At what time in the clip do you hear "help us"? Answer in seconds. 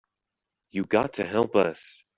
1.27-2.05